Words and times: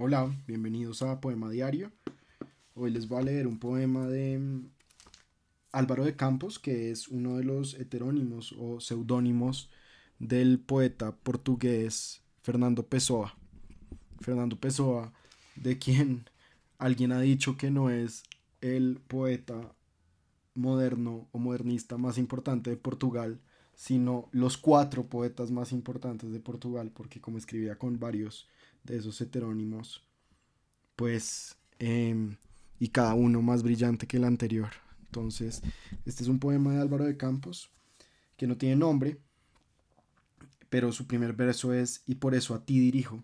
Hola, 0.00 0.32
bienvenidos 0.46 1.02
a 1.02 1.20
Poema 1.20 1.50
Diario. 1.50 1.90
Hoy 2.76 2.92
les 2.92 3.08
voy 3.08 3.18
a 3.18 3.24
leer 3.24 3.48
un 3.48 3.58
poema 3.58 4.06
de 4.06 4.38
mm, 4.38 4.70
Álvaro 5.72 6.04
de 6.04 6.14
Campos, 6.14 6.60
que 6.60 6.92
es 6.92 7.08
uno 7.08 7.36
de 7.36 7.42
los 7.42 7.74
heterónimos 7.74 8.54
o 8.56 8.78
seudónimos 8.78 9.72
del 10.20 10.60
poeta 10.60 11.16
portugués 11.16 12.22
Fernando 12.42 12.86
Pessoa. 12.86 13.36
Fernando 14.20 14.54
Pessoa, 14.60 15.12
de 15.56 15.80
quien 15.80 16.30
alguien 16.78 17.10
ha 17.10 17.20
dicho 17.20 17.56
que 17.56 17.72
no 17.72 17.90
es 17.90 18.22
el 18.60 19.00
poeta 19.08 19.74
moderno 20.54 21.28
o 21.32 21.40
modernista 21.40 21.98
más 21.98 22.18
importante 22.18 22.70
de 22.70 22.76
Portugal, 22.76 23.40
sino 23.78 24.28
los 24.32 24.56
cuatro 24.56 25.06
poetas 25.06 25.52
más 25.52 25.70
importantes 25.70 26.32
de 26.32 26.40
Portugal, 26.40 26.90
porque 26.92 27.20
como 27.20 27.38
escribía 27.38 27.78
con 27.78 28.00
varios 28.00 28.48
de 28.82 28.96
esos 28.96 29.20
heterónimos, 29.20 30.04
pues, 30.96 31.56
em, 31.78 32.34
y 32.80 32.88
cada 32.88 33.14
uno 33.14 33.40
más 33.40 33.62
brillante 33.62 34.08
que 34.08 34.16
el 34.16 34.24
anterior. 34.24 34.70
Entonces, 35.04 35.62
este 36.04 36.24
es 36.24 36.28
un 36.28 36.40
poema 36.40 36.72
de 36.72 36.80
Álvaro 36.80 37.04
de 37.04 37.16
Campos, 37.16 37.70
que 38.36 38.48
no 38.48 38.56
tiene 38.56 38.74
nombre, 38.74 39.20
pero 40.70 40.90
su 40.90 41.06
primer 41.06 41.34
verso 41.34 41.72
es, 41.72 42.02
y 42.04 42.16
por 42.16 42.34
eso 42.34 42.56
a 42.56 42.66
ti 42.66 42.80
dirijo. 42.80 43.22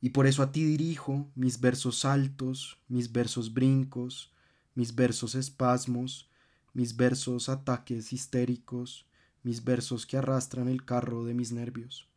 Y 0.00 0.10
por 0.10 0.26
eso 0.26 0.42
a 0.42 0.50
ti 0.50 0.64
dirijo 0.64 1.30
mis 1.36 1.60
versos 1.60 2.04
altos, 2.04 2.76
mis 2.88 3.12
versos 3.12 3.54
brincos, 3.54 4.32
mis 4.74 4.96
versos 4.96 5.36
espasmos, 5.36 6.28
mis 6.74 6.96
versos 6.96 7.48
ataques 7.48 8.12
histéricos, 8.12 9.06
mis 9.44 9.62
versos 9.62 10.06
que 10.06 10.16
arrastran 10.16 10.68
el 10.68 10.84
carro 10.84 11.24
de 11.24 11.32
mis 11.32 11.52
nervios. 11.52 12.08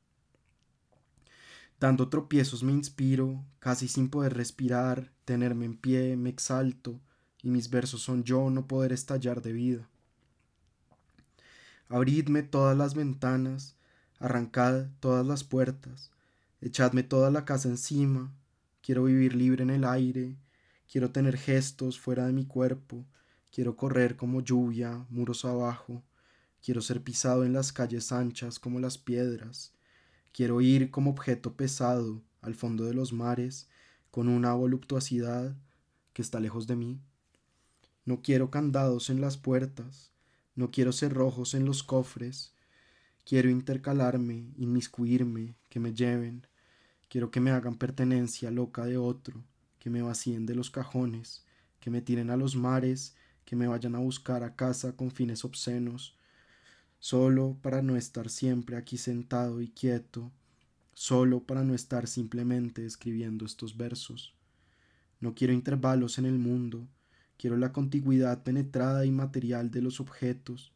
Dando 1.80 2.10
tropiezos 2.10 2.64
me 2.64 2.72
inspiro, 2.72 3.46
casi 3.60 3.88
sin 3.88 4.10
poder 4.10 4.34
respirar, 4.34 5.12
tenerme 5.26 5.66
en 5.66 5.78
pie, 5.78 6.18
me 6.18 6.30
exalto, 6.30 7.00
y 7.44 7.52
mis 7.52 7.70
versos 7.70 8.02
son 8.02 8.24
yo 8.24 8.50
no 8.50 8.66
poder 8.66 8.92
estallar 8.92 9.44
de 9.44 9.54
vida. 9.54 9.88
Abridme 11.88 12.42
todas 12.42 12.76
las 12.76 12.96
ventanas, 12.96 13.76
arrancad 14.20 14.88
todas 15.00 15.26
las 15.26 15.44
puertas, 15.44 16.12
echadme 16.62 17.04
toda 17.04 17.30
la 17.30 17.46
casa 17.46 17.70
encima, 17.70 18.34
quiero 18.82 19.04
vivir 19.04 19.36
libre 19.36 19.62
en 19.62 19.70
el 19.70 19.84
aire, 19.84 20.36
quiero 20.92 21.12
tener 21.12 21.38
gestos 21.38 22.00
fuera 22.00 22.26
de 22.26 22.34
mi 22.34 22.46
cuerpo, 22.46 23.06
quiero 23.52 23.76
correr 23.76 24.16
como 24.16 24.42
lluvia, 24.42 25.06
muros 25.10 25.46
abajo, 25.46 26.04
quiero 26.64 26.82
ser 26.82 27.02
pisado 27.04 27.44
en 27.44 27.54
las 27.54 27.72
calles 27.72 28.12
anchas 28.12 28.60
como 28.60 28.80
las 28.80 28.98
piedras, 28.98 29.74
Quiero 30.38 30.62
ir 30.62 30.92
como 30.92 31.10
objeto 31.10 31.56
pesado 31.56 32.22
al 32.42 32.54
fondo 32.54 32.86
de 32.86 32.94
los 32.94 33.12
mares 33.12 33.68
con 34.12 34.28
una 34.28 34.54
voluptuosidad 34.54 35.56
que 36.14 36.22
está 36.22 36.40
lejos 36.40 36.68
de 36.68 36.76
mí. 36.76 37.00
No 38.06 38.22
quiero 38.22 38.52
candados 38.52 39.10
en 39.10 39.20
las 39.20 39.36
puertas, 39.36 40.12
no 40.54 40.70
quiero 40.70 40.92
cerrojos 40.92 41.56
en 41.56 41.66
los 41.66 41.82
cofres, 41.82 42.54
quiero 43.26 43.50
intercalarme, 43.50 44.54
inmiscuirme, 44.58 45.56
que 45.70 45.80
me 45.80 45.96
lleven, 45.96 46.46
quiero 47.10 47.32
que 47.32 47.40
me 47.40 47.50
hagan 47.50 47.76
pertenencia 47.76 48.52
loca 48.52 48.86
de 48.86 49.00
otro, 49.00 49.44
que 49.80 49.90
me 49.90 50.04
vacíen 50.04 50.46
de 50.46 50.54
los 50.54 50.70
cajones, 50.70 51.48
que 51.80 51.90
me 51.90 52.04
tiren 52.04 52.30
a 52.30 52.38
los 52.38 52.56
mares, 52.56 53.16
que 53.48 53.56
me 53.56 53.66
vayan 53.66 53.96
a 53.96 54.00
buscar 54.00 54.44
a 54.44 54.58
casa 54.58 54.98
con 54.98 55.10
fines 55.10 55.46
obscenos, 55.46 56.18
solo 57.00 57.58
para 57.62 57.82
no 57.82 57.96
estar 57.96 58.30
siempre 58.30 58.76
aquí 58.76 58.98
sentado 58.98 59.62
y 59.62 59.70
quieto, 59.70 60.34
solo 60.94 61.40
para 61.40 61.64
no 61.64 61.74
estar 61.74 62.08
simplemente 62.08 62.86
escribiendo 62.86 63.46
estos 63.46 63.78
versos. 63.78 64.36
No 65.22 65.34
quiero 65.34 65.54
intervalos 65.54 66.18
en 66.18 66.26
el 66.26 66.38
mundo, 66.38 66.90
quiero 67.38 67.56
la 67.56 67.72
contigüidad 67.72 68.44
penetrada 68.44 69.06
y 69.06 69.12
material 69.12 69.72
de 69.72 69.82
los 69.82 70.02
objetos, 70.02 70.74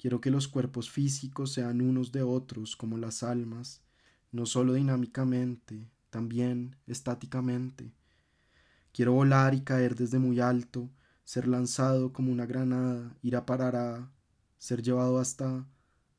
quiero 0.00 0.22
que 0.22 0.30
los 0.30 0.48
cuerpos 0.48 0.88
físicos 0.88 1.52
sean 1.52 1.82
unos 1.82 2.12
de 2.12 2.22
otros 2.22 2.76
como 2.76 2.96
las 2.96 3.22
almas, 3.22 3.82
no 4.32 4.46
solo 4.46 4.72
dinámicamente, 4.72 5.86
también 6.08 6.76
estáticamente. 6.86 7.92
Quiero 8.94 9.12
volar 9.12 9.52
y 9.52 9.60
caer 9.60 9.96
desde 9.96 10.18
muy 10.18 10.40
alto, 10.40 10.88
ser 11.26 11.48
lanzado 11.48 12.12
como 12.12 12.30
una 12.30 12.46
granada, 12.46 13.18
ir 13.20 13.34
a 13.34 13.44
parar 13.44 13.74
a 13.74 14.08
ser 14.58 14.80
llevado 14.80 15.18
hasta 15.18 15.66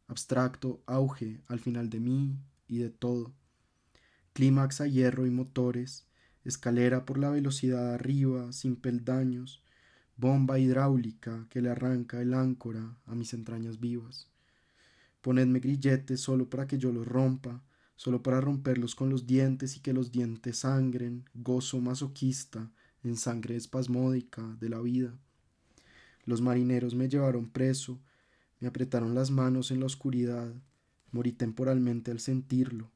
abstracto 0.10 0.82
auge 0.86 1.40
al 1.48 1.62
final 1.62 1.90
de 1.90 2.02
mí 2.02 2.38
y 2.68 2.80
de 2.80 2.90
todo. 2.90 3.32
Clímax 4.34 4.82
a 4.82 4.88
hierro 4.88 5.26
y 5.26 5.30
motores, 5.30 6.06
escalera 6.44 7.06
por 7.06 7.18
la 7.18 7.30
velocidad 7.30 7.94
arriba, 7.94 8.52
sin 8.52 8.76
peldaños, 8.76 9.64
bomba 10.18 10.60
hidráulica 10.60 11.48
que 11.50 11.62
le 11.62 11.70
arranca 11.70 12.22
el 12.22 12.34
áncora 12.34 12.98
a 13.06 13.16
mis 13.16 13.34
entrañas 13.34 13.80
vivas. 13.80 14.28
Ponedme 15.22 15.62
grilletes 15.62 16.20
solo 16.20 16.50
para 16.50 16.68
que 16.68 16.78
yo 16.78 16.92
los 16.92 17.08
rompa, 17.08 17.64
solo 17.96 18.22
para 18.22 18.42
romperlos 18.42 18.94
con 18.94 19.10
los 19.10 19.26
dientes 19.26 19.78
y 19.78 19.80
que 19.80 19.94
los 19.94 20.12
dientes 20.12 20.60
sangren, 20.60 21.30
gozo 21.34 21.80
masoquista 21.80 22.70
en 23.08 23.18
sangre 23.18 23.56
espasmódica 23.56 24.44
de 24.60 24.70
la 24.70 24.80
vida. 24.80 25.18
Los 26.26 26.42
marineros 26.42 26.94
me 26.96 27.10
llevaron 27.10 27.50
preso, 27.50 28.00
me 28.60 28.68
apretaron 28.68 29.16
las 29.16 29.32
manos 29.32 29.72
en 29.72 29.80
la 29.80 29.86
oscuridad, 29.86 30.54
morí 31.12 31.32
temporalmente 31.32 32.12
al 32.12 32.20
sentirlo. 32.20 32.92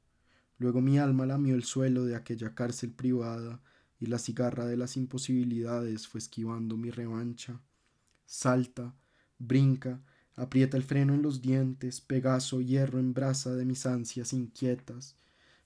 Luego 0.58 0.82
mi 0.82 1.00
alma 1.00 1.26
lamió 1.26 1.56
el 1.56 1.64
suelo 1.64 2.06
de 2.06 2.16
aquella 2.16 2.54
cárcel 2.54 2.92
privada 2.92 3.62
y 4.00 4.08
la 4.08 4.20
cigarra 4.20 4.66
de 4.66 4.78
las 4.78 4.98
imposibilidades 4.98 6.08
fue 6.08 6.20
esquivando 6.20 6.78
mi 6.78 6.90
revancha. 6.90 7.60
Salta, 8.26 8.96
brinca, 9.40 10.02
aprieta 10.36 10.78
el 10.78 10.84
freno 10.84 11.14
en 11.14 11.22
los 11.22 11.42
dientes, 11.42 12.02
Pegaso, 12.02 12.62
hierro 12.62 13.00
en 13.00 13.14
brasa 13.14 13.56
de 13.56 13.66
mis 13.66 13.86
ansias 13.86 14.34
inquietas, 14.34 15.16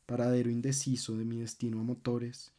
paradero 0.05 0.49
indeciso 0.49 1.17
de 1.17 1.25
mi 1.25 1.39
destino 1.39 1.79
a 1.79 1.83
motores. 1.83 2.54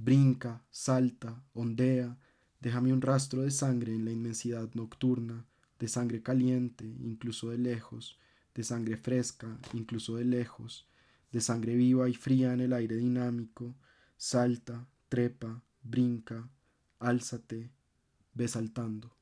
Brinca, 0.00 0.62
salta, 0.70 1.42
ondea, 1.54 2.16
déjame 2.60 2.92
un 2.92 3.02
rastro 3.02 3.42
de 3.42 3.50
sangre 3.50 3.92
en 3.92 4.04
la 4.04 4.12
inmensidad 4.12 4.72
nocturna 4.74 5.44
de 5.80 5.88
sangre 5.88 6.22
caliente, 6.22 6.84
incluso 6.84 7.50
de 7.50 7.58
lejos, 7.58 8.16
de 8.54 8.62
sangre 8.62 8.96
fresca, 8.96 9.58
incluso 9.72 10.16
de 10.16 10.24
lejos, 10.24 10.88
de 11.32 11.40
sangre 11.40 11.74
viva 11.74 12.08
y 12.08 12.14
fría 12.14 12.52
en 12.52 12.60
el 12.60 12.72
aire 12.72 12.96
dinámico, 12.96 13.74
salta, 14.16 14.86
trepa, 15.08 15.62
brinca, 15.82 16.48
álzate, 17.00 17.70
ve 18.34 18.46
saltando. 18.46 19.17